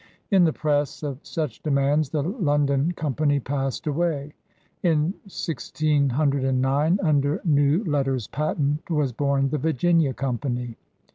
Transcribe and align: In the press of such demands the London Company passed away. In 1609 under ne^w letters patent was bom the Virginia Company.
In 0.31 0.45
the 0.45 0.51
press 0.51 1.03
of 1.03 1.19
such 1.21 1.61
demands 1.61 2.09
the 2.09 2.23
London 2.23 2.91
Company 2.93 3.39
passed 3.39 3.85
away. 3.85 4.33
In 4.81 5.13
1609 5.29 6.99
under 7.03 7.37
ne^w 7.47 7.87
letters 7.87 8.25
patent 8.25 8.89
was 8.89 9.11
bom 9.13 9.49
the 9.49 9.59
Virginia 9.59 10.15
Company. 10.15 10.75